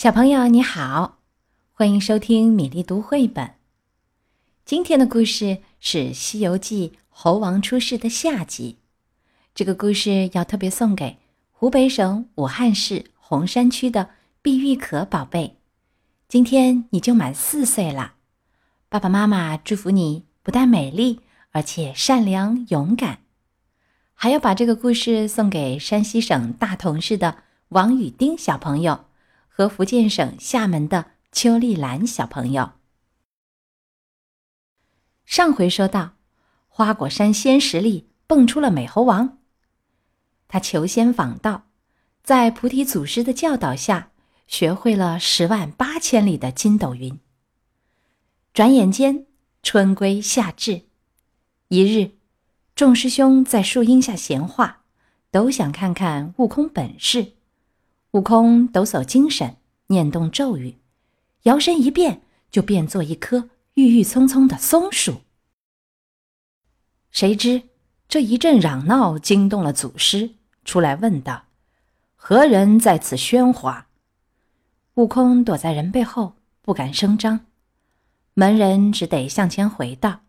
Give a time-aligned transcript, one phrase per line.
[0.00, 1.18] 小朋友你好，
[1.72, 3.50] 欢迎收听米粒读绘本。
[4.64, 8.78] 今天的故事是《西游记》猴王出世的下集。
[9.54, 11.18] 这个故事要特别送给
[11.50, 14.08] 湖北省武汉市洪山区的
[14.40, 15.58] 碧玉可宝贝。
[16.26, 18.14] 今天你就满四岁了，
[18.88, 21.20] 爸爸妈妈祝福你不但美丽，
[21.50, 23.18] 而且善良勇敢。
[24.14, 29.04] 还要把这个故事送给山西省大同市的王雨丁小朋友。
[29.60, 32.72] 和福建省厦门的邱丽兰小朋友。
[35.26, 36.12] 上回说到，
[36.66, 39.36] 花果山仙石里蹦出了美猴王。
[40.48, 41.66] 他求仙访道，
[42.22, 44.12] 在菩提祖师的教导下，
[44.46, 47.20] 学会了十万八千里的筋斗云。
[48.54, 49.26] 转眼间，
[49.62, 50.84] 春归夏至，
[51.68, 52.12] 一日，
[52.74, 54.84] 众师兄在树荫下闲话，
[55.30, 57.34] 都想看看悟空本事。
[58.12, 59.56] 悟空抖擞精神，
[59.90, 60.76] 念动咒语，
[61.42, 65.22] 摇身一变，就变作一棵郁郁葱葱的松树。
[67.10, 67.62] 谁知
[68.08, 70.30] 这一阵嚷闹惊动了祖师，
[70.64, 71.44] 出来问道
[72.14, 73.88] ：“何人在此喧哗？”
[74.94, 77.46] 悟空躲在人背后，不敢声张。
[78.34, 80.20] 门人只得向前回道：“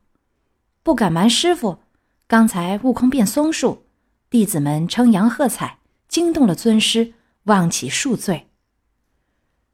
[0.82, 1.80] 不敢瞒师傅，
[2.28, 3.86] 刚才悟空变松树，
[4.30, 7.14] 弟子们称扬喝彩，惊动了尊师。”
[7.46, 8.51] 望起恕罪。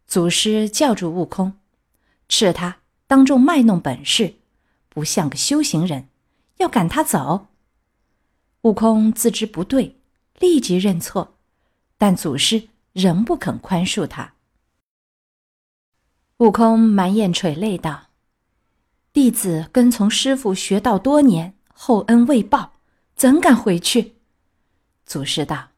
[0.07, 1.53] 祖师叫住悟空，
[2.29, 2.77] 斥他
[3.07, 4.35] 当众卖弄本事，
[4.87, 6.07] 不像个修行人，
[6.57, 7.47] 要赶他走。
[8.61, 9.97] 悟空自知不对，
[10.39, 11.35] 立即认错，
[11.97, 14.33] 但祖师仍不肯宽恕他。
[16.37, 18.07] 悟空满眼垂泪道
[19.11, 22.73] ：“弟子跟从师傅学道多年，厚恩未报，
[23.15, 24.15] 怎敢回去？”
[25.05, 25.69] 祖师道。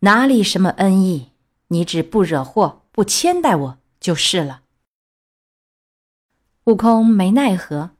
[0.00, 1.32] 哪里什么恩义？
[1.68, 4.64] 你只不惹祸，不牵带我就是了。
[6.64, 7.92] 悟空没奈何，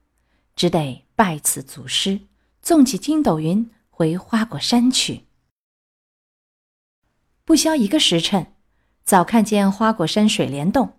[0.57, 2.23] 只得拜此祖师，
[2.63, 5.27] 纵起筋斗云回花果山去。
[7.45, 8.53] 不消一个时辰，
[9.05, 10.99] 早看见花果山水帘洞。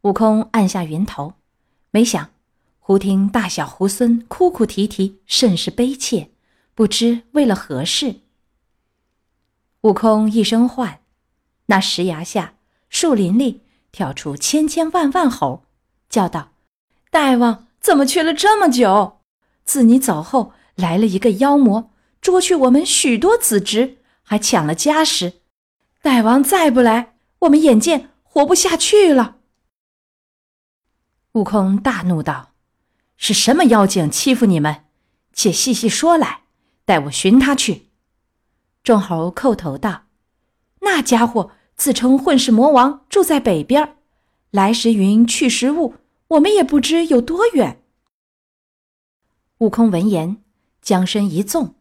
[0.00, 1.34] 悟空按下云头，
[1.90, 2.30] 没想，
[2.78, 6.30] 忽听大小猢狲哭哭啼啼，甚是悲切，
[6.74, 8.20] 不知为了何事。
[9.82, 11.02] 悟空一声唤，
[11.66, 12.54] 那石崖下、
[12.90, 13.62] 树林里
[13.92, 15.64] 跳出千千万万猴，
[16.08, 16.50] 叫道
[17.10, 19.20] ：“大王怎么去了这么久？
[19.64, 25.34] 自你走后，来了一个妖魔，捉去我们许多子侄，还抢了家什。
[26.02, 29.36] 大王再不来，我们眼见活不下去了。”
[31.32, 32.54] 悟空大怒道
[33.16, 34.84] ：“是什么妖精欺负你们？
[35.32, 36.42] 且细细说来，
[36.84, 37.86] 待我寻他去。”
[38.82, 40.06] 众猴叩头道
[40.82, 43.96] ：“那家伙自称混世魔王，住在北边
[44.50, 45.94] 来时云，去时雾，
[46.28, 47.82] 我们也不知有多远。”
[49.60, 50.42] 悟空闻言，
[50.82, 51.76] 将身一纵，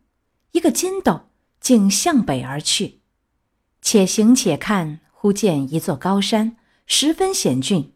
[0.54, 1.28] 一个筋斗
[1.60, 3.02] 竟向北而去。
[3.82, 6.56] 且行且看，忽见一座高山，
[6.86, 7.94] 十分险峻。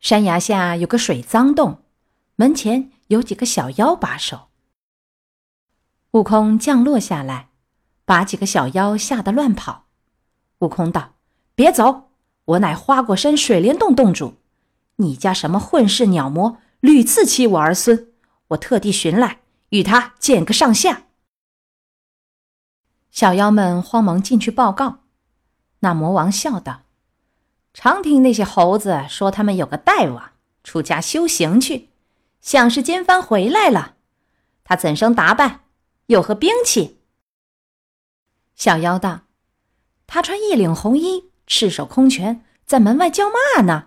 [0.00, 1.78] 山崖下有个水脏洞，
[2.36, 4.48] 门前有几个小妖把守。
[6.10, 7.48] 悟空降落下来。
[8.04, 9.83] 把几个小妖吓得乱跑。
[10.60, 11.14] 悟空道
[11.54, 12.10] ：“别走，
[12.44, 14.34] 我乃花果山水帘洞洞主。
[14.96, 18.12] 你家什么混世鸟魔，屡次欺我儿孙，
[18.48, 21.02] 我特地寻来与他见个上下。”
[23.10, 25.00] 小妖们慌忙进去报告。
[25.80, 26.82] 那魔王笑道
[27.74, 30.32] ：“常听那些猴子说，他们有个大王
[30.62, 31.90] 出家修行去，
[32.40, 33.96] 像是金幡回来了。
[34.64, 35.60] 他怎生打扮？
[36.06, 37.00] 有何兵器？”
[38.56, 39.22] 小妖道
[40.14, 43.86] ：“他穿一领红衣，赤手空拳，在门外叫骂呢。”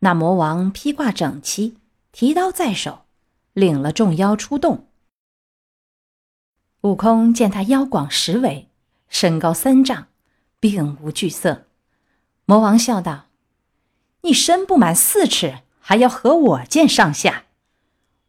[0.00, 1.78] 那魔王披挂整齐，
[2.12, 3.06] 提刀在手，
[3.54, 4.88] 领了众妖出洞。
[6.82, 8.68] 悟空见他腰广十围，
[9.08, 10.08] 身高三丈，
[10.60, 11.64] 并无惧色。
[12.44, 13.28] 魔王笑道
[14.20, 17.44] ：“你身不满四尺，还要和我见上下？”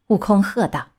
[0.07, 0.92] 悟空喝道：“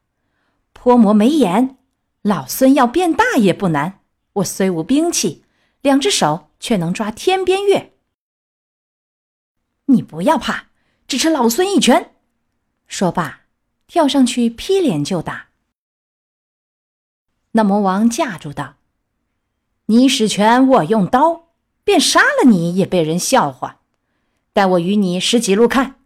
[0.74, 1.78] 泼魔没眼！”
[2.20, 3.95] 老孙要变大也不难，
[4.36, 5.44] 我虽无兵器，
[5.80, 7.94] 两只手却能抓天边月。
[9.86, 10.68] 你不要怕，
[11.06, 12.14] 只吃老孙一拳。
[12.86, 13.46] 说罢，
[13.86, 15.48] 跳上去劈脸就打。
[17.52, 18.76] 那魔王架住道
[19.86, 21.48] ：“你使拳，我用刀，
[21.82, 23.80] 便杀了你也被人笑话。
[24.52, 26.00] 待我与你使几路看。”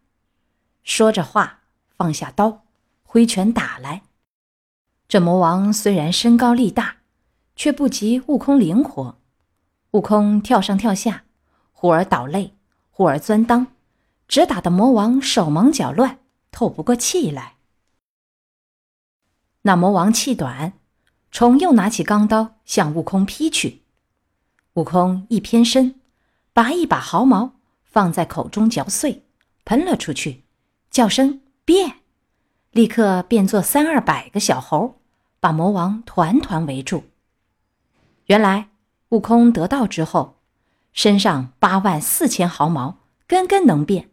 [0.85, 1.62] 说着话，
[1.97, 2.65] 放下刀，
[3.03, 4.03] 挥拳打来。
[5.09, 6.99] 这魔王虽然身高力大，
[7.61, 9.19] 却不及悟空灵活。
[9.91, 11.25] 悟空跳上跳下，
[11.73, 12.55] 忽而倒肋，
[12.89, 13.67] 忽而钻裆，
[14.27, 16.21] 只打得魔王手忙脚乱，
[16.51, 17.57] 透不过气来。
[19.61, 20.73] 那魔王气短，
[21.31, 23.83] 重又拿起钢刀向悟空劈去。
[24.73, 26.01] 悟空一偏身，
[26.55, 29.27] 拔一把毫毛放在口中嚼碎，
[29.67, 30.45] 喷了出去，
[30.91, 31.97] 叫声变，
[32.71, 34.95] 立刻变作三二百个小猴，
[35.41, 37.05] 把魔王团团围住。
[38.31, 38.69] 原来
[39.09, 40.37] 悟空得道之后，
[40.93, 44.11] 身上八万四千毫毛，根根能变。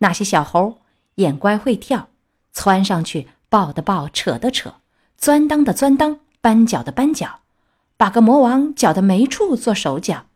[0.00, 0.82] 那些小猴
[1.14, 2.10] 眼乖会跳，
[2.52, 3.28] 窜上去。
[3.48, 4.74] 抱的抱，扯的扯，
[5.16, 7.40] 钻裆的钻裆，扳脚的扳脚，
[7.96, 10.26] 把个魔王搅得没处做手脚。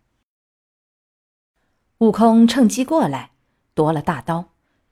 [1.98, 3.32] 悟空趁机过来，
[3.74, 4.46] 夺了大刀，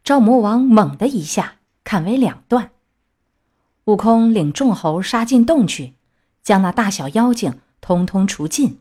[0.04, 2.72] 招魔王猛的一下砍为两段。
[3.84, 5.94] 悟空领众猴杀进洞去，
[6.42, 8.80] 将那大小妖精通通除尽。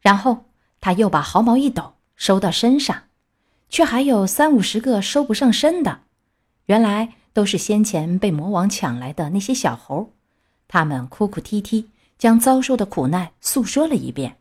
[0.00, 0.46] 然后
[0.80, 3.04] 他又把毫毛一抖，收到身上，
[3.68, 6.00] 却还有三五十个收不上身的。
[6.66, 7.14] 原来。
[7.34, 10.12] 都是先前被魔王抢来的那些小猴，
[10.68, 14.36] 他们哭哭啼啼，将遭受的苦难诉说了一遍。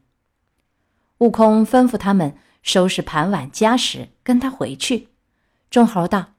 [1.17, 5.07] 悟空吩咐他们收拾盘碗家什，跟他回去。
[5.71, 6.33] 众猴道：“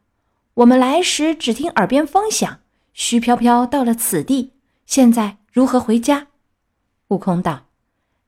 [0.62, 2.60] 我们来时只听耳边风响，
[2.92, 4.52] 虚飘飘到了此地，
[4.86, 6.28] 现在如何回家？”
[7.14, 7.66] 悟空道：“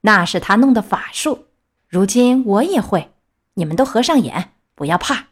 [0.01, 1.47] 那是他弄的法术，
[1.89, 3.11] 如今我也会，
[3.55, 5.27] 你们都合上眼，不要怕。”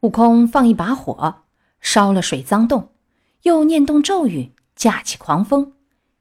[0.00, 1.42] 悟空放一把火，
[1.80, 2.92] 烧了水脏洞，
[3.42, 5.74] 又念动咒语，架起狂风，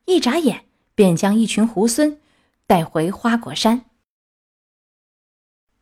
[0.06, 0.66] 一眨眼
[0.96, 2.18] 便将一群猢狲
[2.66, 3.86] 带回花果山。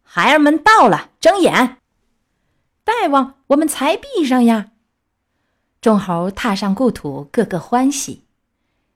[0.02, 1.78] 孩儿们到了，睁眼！
[2.84, 4.72] 大王，我们才闭上呀！
[5.80, 8.26] 众猴踏上故土，个个欢喜。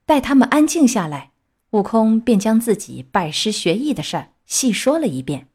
[0.05, 1.31] 待他们安静下来，
[1.71, 5.47] 悟空便将自己拜师学艺的事儿细说了一遍，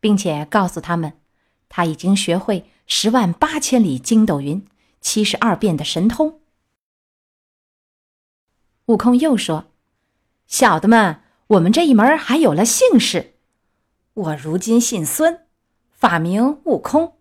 [0.00, 1.14] 并且告诉他们，
[1.68, 2.70] 他已经学会。
[2.86, 4.62] 十万八千里筋斗云，
[5.00, 6.40] 七十二变的神通。
[8.86, 9.72] 悟空又说
[10.46, 13.36] ：“小的们，我们这一门还有了姓氏。
[14.12, 15.46] 我如今姓孙，
[15.92, 17.14] 法名悟空。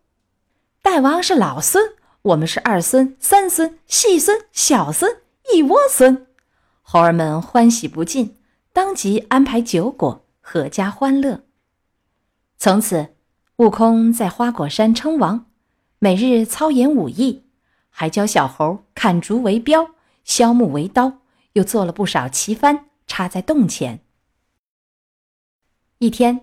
[0.82, 5.22] 大王是老孙，我们是二孙、三孙、细孙、小孙，
[5.54, 6.28] 一窝孙。
[6.84, 8.38] 猴儿们欢喜不尽，
[8.72, 11.44] 当即安排酒果，阖家欢乐。
[12.60, 13.16] 从此，
[13.56, 15.48] 悟空在花果山称王。”
[16.00, 17.46] 每日操演武艺，
[17.90, 19.92] 还教小猴砍竹为镖，
[20.26, 21.20] 削木为刀，
[21.54, 22.78] 又做了不少旗幡，
[23.08, 24.02] 插在洞前。
[26.00, 26.42] 一天，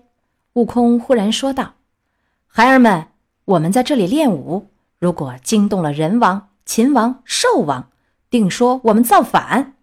[0.53, 1.75] 悟空忽然说道
[2.47, 3.09] ：“孩儿们，
[3.45, 7.91] 我们在这里练武，如果惊动了人王、秦王、兽王，
[8.31, 9.75] 定说我们造反。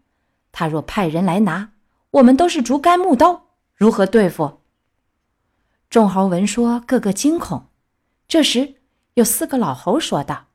[0.58, 1.70] 他若派人来拿，
[2.10, 3.44] 我们都是竹竿木刀，
[3.76, 4.58] 如何对付？”
[5.88, 7.68] 众猴闻说，个个惊恐。
[8.26, 8.74] 这时，
[9.14, 10.46] 有四个老猴说道：“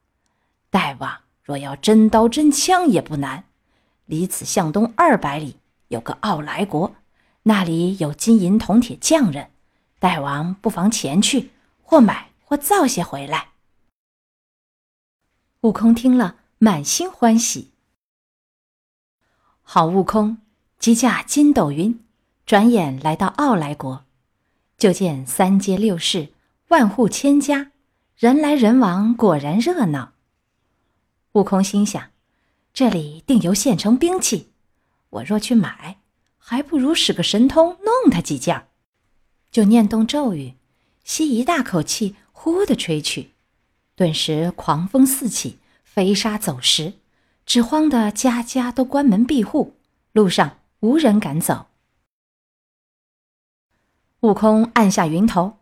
[0.70, 3.46] 大王若要真刀真枪也不难，
[4.06, 5.56] 离此向东二百里
[5.88, 6.94] 有个傲来国，
[7.44, 9.52] 那里有金银铜铁匠人，
[10.00, 11.52] 大王不妨前去，
[11.82, 13.52] 或买或造些回来。”
[15.64, 17.72] 悟空听了，满心欢喜。
[19.76, 20.38] 好，悟空
[20.78, 22.00] 即驾筋斗云，
[22.46, 24.04] 转眼来到傲来国，
[24.78, 26.32] 就见三街六市，
[26.68, 27.72] 万户千家。
[28.16, 30.12] 人来人往，果然热闹。
[31.32, 32.12] 悟空心想：
[32.72, 34.52] 这里定有现成兵器，
[35.10, 35.98] 我若去买，
[36.38, 38.68] 还不如使个神通弄他几件。
[39.50, 40.54] 就念动咒语，
[41.04, 43.32] 吸一大口气，呼的吹去，
[43.96, 46.94] 顿时狂风四起，飞沙走石，
[47.46, 49.76] 只慌得家家都关门闭户，
[50.12, 51.68] 路上无人敢走。
[54.22, 55.58] 悟空按下云头，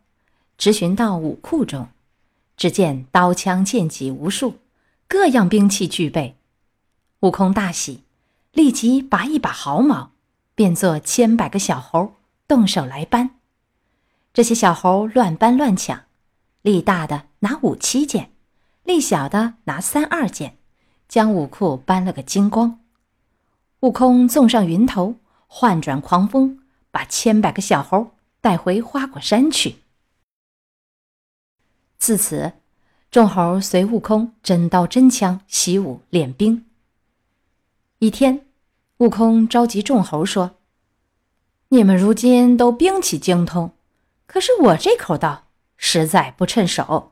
[0.57, 1.87] 直寻到武库中。
[2.57, 4.59] 只见刀枪剑戟无数，
[5.07, 6.37] 各样兵器俱备。
[7.21, 8.03] 悟空大喜，
[8.51, 10.11] 立即拔一把毫毛，
[10.53, 12.13] 变作千百个小猴，
[12.47, 13.31] 动手来搬。
[14.31, 16.03] 这些小猴乱搬乱抢，
[16.61, 18.31] 力大的拿五七件，
[18.83, 20.57] 力小的拿三二件，
[21.11, 22.79] 将武库搬了个精光。
[23.81, 25.15] 悟空纵上云头，
[25.45, 29.75] 换转狂风，把千百个小猴带回花果山去。
[31.97, 32.53] 自此，
[33.11, 36.65] 众猴随悟空真刀真枪习武练兵。
[37.99, 38.45] 一天，
[38.99, 40.55] 悟空召集众猴说
[41.67, 43.73] ：“你们如今都兵器精通，
[44.25, 45.43] 可是我这口刀
[45.75, 47.11] 实在不趁手。”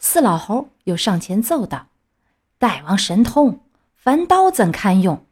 [0.00, 1.88] 四老猴又上前奏道
[2.58, 3.60] ：“大王神通，
[3.94, 5.26] 凡刀怎堪用？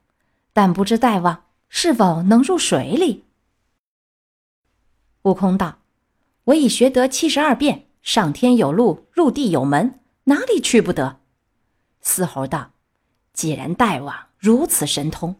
[0.52, 3.25] 但不知大王是否能入水里？”
[5.23, 5.78] 悟空道
[6.45, 11.21] ：“我已学得七十二变，上天有路，入地有门，哪里去不得？”
[12.02, 12.73] 嘶猴道
[13.33, 15.37] ：“既然大王如此神通，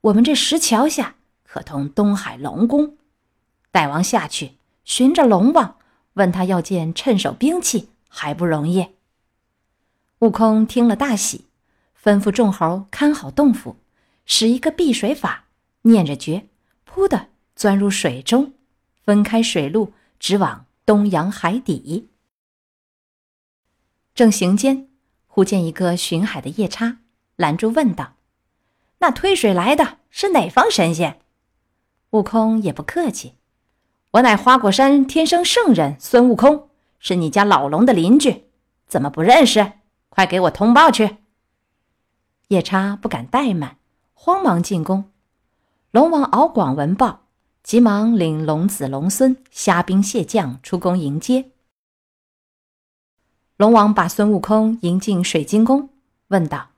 [0.00, 2.96] 我们这石桥下可通东海龙宫。
[3.70, 5.76] 大王下去寻着龙王，
[6.14, 8.88] 问他要件趁手兵器，还不容易？”
[10.20, 11.46] 悟空听了大喜，
[12.02, 13.76] 吩咐众猴看好洞府，
[14.26, 15.46] 使一个避水法，
[15.82, 16.46] 念着诀，
[16.86, 18.52] 噗的钻入水中，
[19.02, 22.10] 分开水路，直往东洋海底。
[24.14, 24.88] 正行间，
[25.26, 26.98] 忽见一个巡海的夜叉
[27.36, 28.16] 拦住，问道
[29.00, 31.18] ：“那推水来的是哪方神仙？”
[32.12, 33.36] 悟空也不客气
[34.12, 38.44] ：“我乃花果山天生圣人孙悟空，是你家老龙的邻居，
[38.86, 39.79] 怎么不认识？
[40.20, 41.16] 快给我通报去！”
[42.48, 43.78] 夜叉不敢怠慢，
[44.12, 45.10] 慌忙进宫。
[45.92, 47.22] 龙王敖广闻报，
[47.62, 51.52] 急忙领龙子龙孙虾兵蟹将出宫迎接。
[53.56, 55.88] 龙王把孙悟空迎进水晶宫，
[56.28, 56.72] 问道：“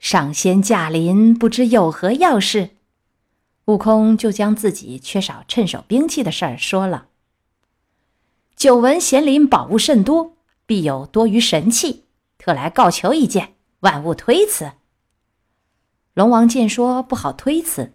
[0.00, 2.70] 上仙驾临，不知有何要事？”
[3.66, 7.06] 悟空就将自己缺少趁手兵器的事儿说了。
[8.56, 10.34] 久闻贤林宝物甚多，
[10.66, 12.06] 必有多余神器，
[12.40, 14.72] 特来告求一件，万勿推辞。
[16.14, 17.92] 龙王见说不好推辞，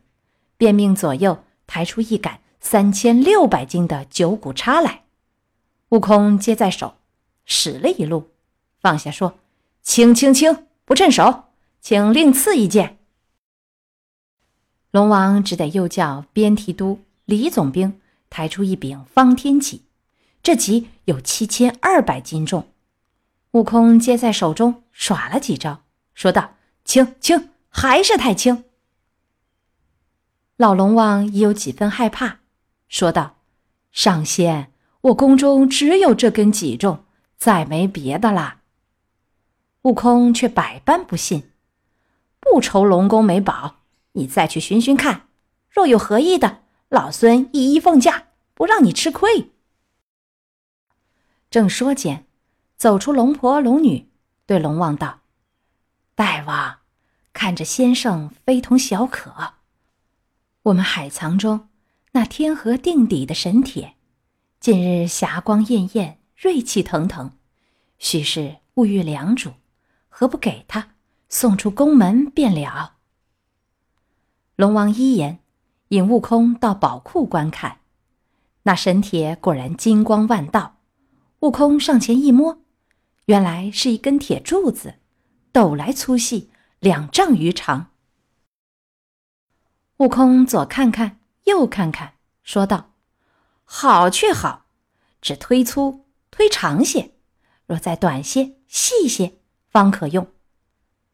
[0.55, 5.05] 便命左右抬出一杆三千六百斤的九股叉来。
[5.89, 6.97] 悟空接在手。
[7.47, 8.31] 使了一路，
[8.79, 9.37] 放下说
[9.83, 11.45] ：“轻轻轻，不趁手，
[11.79, 12.97] 请另赐一件。”
[14.89, 17.99] 龙王只得又叫边提督李总兵
[18.29, 19.83] 抬出一柄方天戟，
[20.41, 22.67] 这戟有七千二百斤重。
[23.55, 28.65] 悟空接在手中，耍了几招，说道：“轻轻，还是太轻。”
[30.57, 32.39] 老龙王已有几分害怕，
[32.89, 33.38] 说道
[33.93, 37.05] ：“上仙，我宫中只有这根脊重。”
[37.39, 38.62] 再没别的啦。
[39.83, 41.51] 悟空却百般不信，
[42.41, 43.77] 不愁龙宫没宝，
[44.13, 45.29] 你再去寻寻看，
[45.69, 49.51] 若有合意的，老孙一一奉驾，不让你吃亏。
[51.50, 52.25] 正说间，
[52.77, 54.10] 走出龙婆龙女，
[54.46, 55.22] 对龙王道
[56.15, 56.77] ：“大王，
[57.34, 59.53] 看着先生非同小可，
[60.63, 61.70] 我们海藏中
[62.12, 63.96] 那天河定底的神铁，
[64.60, 67.32] 近日霞光艳艳。”锐气腾腾，
[67.98, 69.53] 许是物欲良主，
[70.10, 70.89] 何不给他
[71.29, 72.96] 送出宫门便了？
[74.58, 75.39] 龙王一言，
[75.88, 77.77] 引悟空到宝库观看，
[78.63, 80.75] 那神铁果然金光万道。
[81.39, 82.60] 悟空上前一摸，
[83.25, 84.96] 原来是一根铁柱子，
[85.51, 87.91] 斗来粗细，两丈余长。
[89.98, 92.94] 悟空左看看，右看看，说道
[93.63, 94.65] ：“好却好，
[95.22, 97.13] 只推粗。”推长些，
[97.65, 99.38] 若再短些、细些，
[99.70, 100.27] 方可用。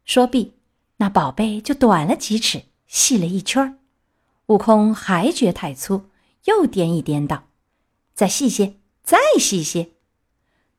[0.04, 0.56] 说毕，
[0.98, 3.78] 那宝贝就短了几尺，细了一圈儿
[4.48, 6.10] 悟空还觉太粗，
[6.46, 7.50] 又掂一掂道
[8.16, 9.92] ：“再细些，再细些。”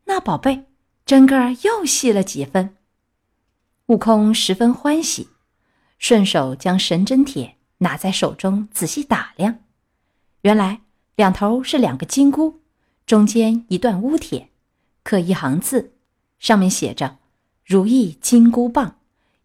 [0.06, 0.64] 那宝贝
[1.12, 2.74] 真个又细了几分。
[3.88, 5.28] 悟空十分欢喜，
[5.98, 9.58] 顺手将神针铁拿在手中仔细打量，
[10.40, 10.80] 原来
[11.16, 12.62] 两头是两个金箍。
[13.04, 14.48] 中间一段乌铁，
[15.02, 15.92] 刻一行字，
[16.38, 17.18] 上面写着
[17.66, 18.96] “如意金箍棒，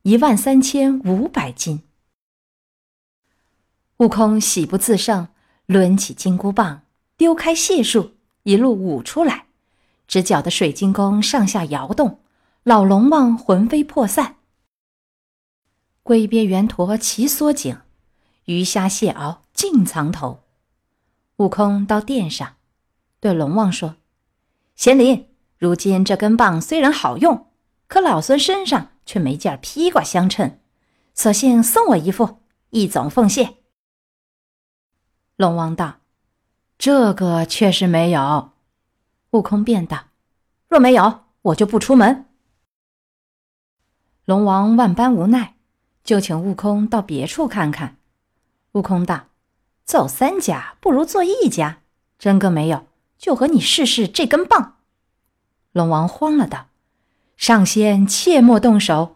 [0.03, 1.83] 一万三千五百斤”。
[4.00, 5.27] 悟空喜不自胜，
[5.65, 6.83] 抡起金箍棒，
[7.17, 9.46] 丢开解数，一路舞出来，
[10.07, 12.21] 只搅得水晶宫上下摇动，
[12.63, 14.37] 老龙王魂飞魄散。
[16.03, 17.81] 龟鳖圆驼齐缩颈，
[18.45, 20.43] 鱼虾蟹螯尽藏头。
[21.37, 22.55] 悟空到殿上。
[23.19, 23.95] 对龙王说
[24.75, 27.47] ：“贤灵，如今这根棒虽然好用，
[27.87, 30.59] 可老孙身上却没件披挂相称，
[31.13, 32.37] 索性送我一副，
[32.69, 33.55] 一总奉谢。”
[35.35, 35.97] 龙王道
[36.77, 38.51] ：“这个确实没有。”
[39.31, 40.05] 悟空便道
[40.69, 42.25] ：“若没有，我就不出门。”
[44.25, 45.55] 龙王万般无奈，
[46.03, 47.98] 就请悟空到别处看看。
[48.74, 49.27] 悟空道
[49.86, 51.79] ：“走三家不如做一家，
[52.19, 54.77] 真个没有。”就和你试试这根棒。
[55.72, 56.67] 龙王慌了，道
[57.36, 59.15] ：“上仙切莫动手，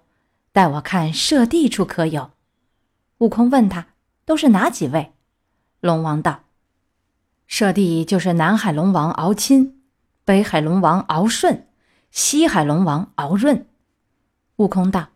[0.51, 2.31] 待我看射地处可有。”
[3.19, 3.89] 悟空问他
[4.25, 5.13] ：“都是哪几位？”
[5.81, 6.45] 龙王道
[7.45, 9.79] ：“射地就是南海龙王敖钦，
[10.31, 11.67] 北海龙王敖顺，
[12.09, 13.67] 西海龙王敖润。”
[14.55, 15.09] 悟空道：“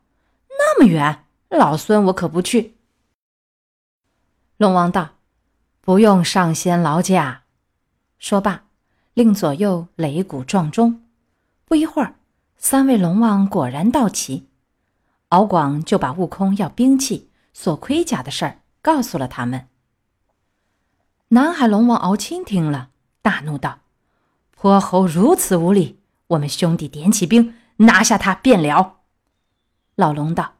[0.60, 2.76] 那么远，老孙我可不去。”
[4.60, 5.12] 龙王道
[5.80, 7.44] ：“不用上仙劳驾。”
[8.20, 8.66] 说罢，
[9.14, 11.06] 令左右擂鼓撞钟。
[11.64, 12.16] 不一会儿，
[12.58, 14.50] 三位龙王果然到齐。
[15.30, 19.70] 敖广就把悟空要兵器、锁盔甲的事儿告诉了他们。
[21.30, 22.90] 南海龙王敖钦听了，
[23.22, 23.80] 大怒道
[24.66, 26.00] ：“泼猴如此无礼！
[26.26, 29.02] 我们兄弟点起兵，拿下他便了。”
[29.94, 30.56] 老龙道：“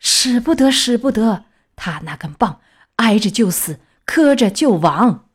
[0.00, 1.44] 使不得，使不得！
[1.76, 2.60] 他那根棒
[2.96, 5.28] 挨着就死，磕着就亡。”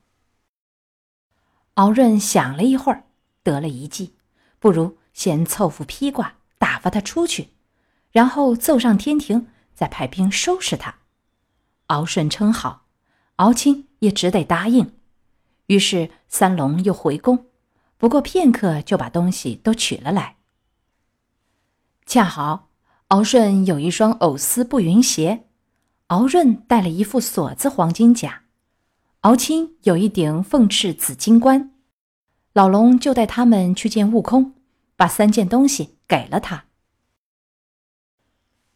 [1.75, 3.05] 敖润想了一会儿，
[3.41, 4.15] 得了一计，
[4.59, 7.51] 不如先凑副披挂，打发他出去，
[8.11, 10.95] 然后奏上天庭，再派兵收拾他。
[11.85, 12.83] 敖顺称好，
[13.37, 14.91] 敖青也只得答应。
[15.67, 17.45] 于是三龙又回宫，
[17.99, 20.37] 不过片刻就把东西都取了来。
[22.07, 22.65] 恰好。
[23.09, 25.47] 敖顺有一双藕丝布云鞋，
[26.09, 28.43] 敖润带了一副锁子黄金甲，
[29.21, 31.71] 敖青有一顶凤翅紫金冠。
[32.53, 34.53] 老龙就带他们去见悟空，
[34.95, 36.65] 把三件东西给了他。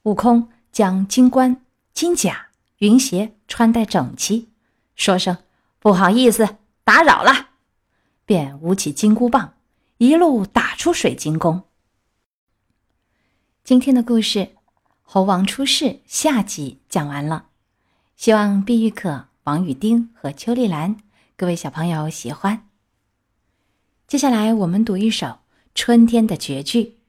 [0.01, 1.63] 悟空将金冠、
[1.94, 2.48] 金甲、
[2.80, 4.50] 云鞋穿戴整齐，
[4.96, 5.38] 说声
[5.77, 7.51] “不好意思，打扰了”，
[8.25, 9.53] 便舞起金箍棒，
[9.98, 11.63] 一路打出水晶宫。
[13.63, 14.39] 今天的故事
[15.01, 17.48] 《猴王出世》下集讲完了，
[18.15, 20.98] 希望碧玉可、王雨丁和邱丽兰
[21.36, 22.70] 各位小朋友喜欢。
[24.08, 25.39] 接下来我们读一首
[25.75, 27.00] 春天的绝句。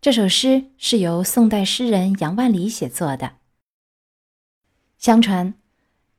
[0.00, 3.36] 这首诗是由宋代诗人杨万里写作的。
[4.96, 5.54] 相传，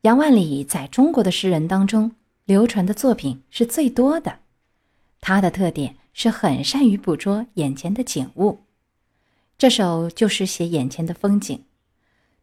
[0.02, 2.14] 杨万里在中国的诗人当中
[2.50, 4.40] 流传的作品是最多的。
[5.22, 8.62] 他的特点是很善于捕捉眼前的景物。
[9.56, 11.64] 这首就是写眼前的风景。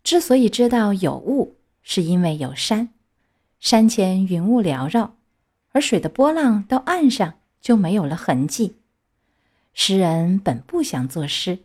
[0.04, 2.90] 之所以知道有雾，是因为有山，
[3.58, 5.16] 山前云雾缭绕，
[5.72, 8.76] 而水的波浪到岸上就没有了痕迹。
[9.74, 11.64] 诗人本不想作诗，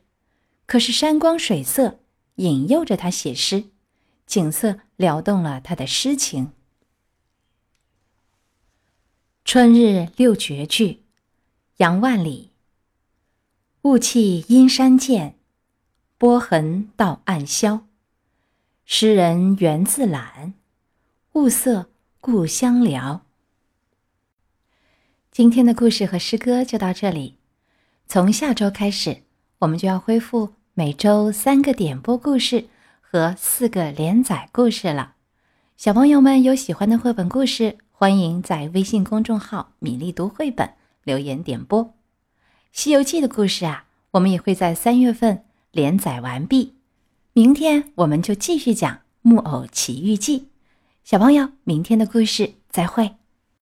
[0.65, 1.99] 可是山光水色
[2.37, 3.65] 引诱着他写诗，
[4.25, 6.45] 景色撩动了他的诗情。
[9.43, 10.87] 《春日六绝句》，
[11.77, 12.51] 杨万里。
[13.81, 15.35] 雾气阴山见。
[16.17, 17.87] 波痕到岸消，
[18.85, 20.53] 诗人缘自懒，
[21.33, 23.21] 物色故乡聊。
[25.31, 27.37] 今天的故事和诗歌就到这里，
[28.05, 29.23] 从下周开始，
[29.57, 32.67] 我们就要恢复每周三个点播故事
[33.01, 35.15] 和四个连载故事了。
[35.75, 40.73] 小朋友们有喜欢的绘本故事，欢迎在微信公众号“米粒读绘本”
[41.05, 41.85] 留言点播。
[42.71, 45.45] 《西游记》的故事啊，我们也会在三月份。
[45.69, 46.73] 连载完毕，
[47.33, 50.39] 明天我们就继续讲《木偶奇遇记》。
[51.03, 53.17] 小朋友，明天的故事再会。